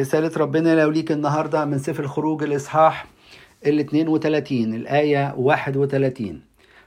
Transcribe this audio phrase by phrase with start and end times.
[0.00, 3.06] رسالة ربنا لو ليك النهاردة من سفر الخروج الإصحاح
[3.66, 6.42] ال 32 الآية 31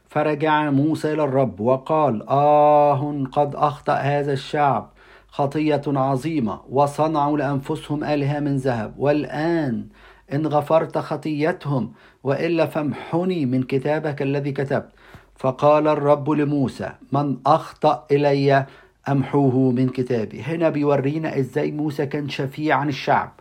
[0.07, 4.93] فرجع موسى إلى الرب وقال آه قد أخطأ هذا الشعب
[5.27, 8.93] خطية عظيمة وصنعوا لأنفسهم آلهة من ذهب.
[8.97, 9.87] والآن
[10.33, 11.93] إن غفرت خطيتهم
[12.23, 14.89] وإلا فامحني من كتابك الذي كتبت.
[15.35, 18.65] فقال الرب لموسى من أخطأ إلي
[19.09, 20.41] أمحوه من كتابي.
[20.41, 23.31] هنا بيورينا إزاي موسى كان شفيع عن الشعب.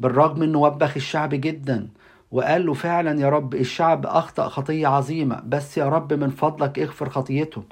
[0.00, 1.88] بالرغم أنه وبخ الشعب جدا
[2.30, 7.08] وقال له فعلا يا رب الشعب أخطأ خطية عظيمة بس يا رب من فضلك اغفر
[7.08, 7.64] خطيتهم.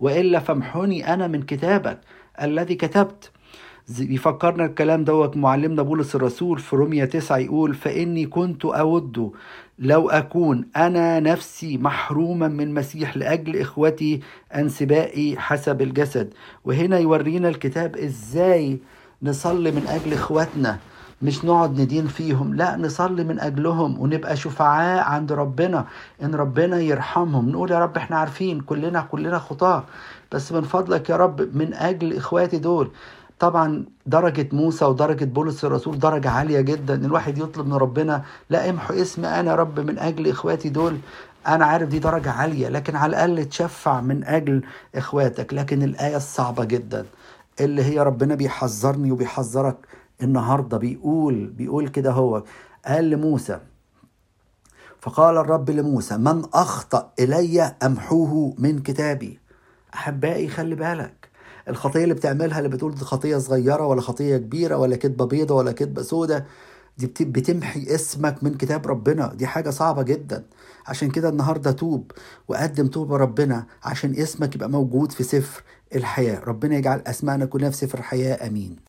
[0.00, 2.00] وإلا فامحني أنا من كتابك
[2.42, 3.30] الذي كتبت.
[3.88, 9.32] بيفكرنا الكلام دوت معلمنا بولس الرسول في رومية تسعة يقول فإني كنت أود
[9.78, 14.20] لو أكون أنا نفسي محروما من مسيح لأجل إخوتي
[14.54, 16.34] أنسبائي حسب الجسد.
[16.64, 18.78] وهنا يورينا الكتاب إزاي
[19.22, 20.78] نصلي من أجل إخواتنا
[21.22, 25.84] مش نقعد ندين فيهم لا نصلي من أجلهم ونبقى شفعاء عند ربنا
[26.22, 27.48] إن ربنا يرحمهم.
[27.50, 29.84] نقول يا رب إحنا عارفين كلنا كلنا خطاة
[30.32, 32.90] بس من فضلك يا رب من أجل إخواتي دول.
[33.40, 36.94] طبعا درجة موسى ودرجة بولس الرسول درجة عالية جدا.
[36.94, 40.98] الواحد يطلب من ربنا لا امحو اسمي أنا رب من أجل إخواتي دول.
[41.46, 44.62] أنا عارف دي درجة عالية لكن على الأقل تشفع من أجل
[44.94, 45.54] إخواتك.
[45.54, 47.06] لكن الآية الصعبة جدا
[47.60, 49.76] اللي هي ربنا بيحذرني وبيحذرك
[50.22, 50.78] النهاردة.
[50.78, 52.42] بيقول بيقول كده هو.
[52.86, 53.58] قال لموسى
[55.00, 59.38] فقال الرب لموسى من أخطأ إلي أمحوه من كتابي.
[59.94, 61.27] أحبائي خلي بالك.
[61.68, 65.72] الخطية اللي بتعملها اللي بتقول دي خطية صغيرة ولا خطية كبيرة ولا كدبة بيضة ولا
[65.72, 66.46] كدبة سودة
[66.98, 69.34] دي بتمحي اسمك من كتاب ربنا.
[69.34, 70.44] دي حاجة صعبة جدا.
[70.86, 72.12] عشان كده النهارده توب
[72.48, 75.62] وقدم توبة ربنا عشان اسمك يبقى موجود في سفر
[75.94, 76.40] الحياة.
[76.40, 78.76] ربنا يجعل اسمائنا كلها في سفر الحياة آمين.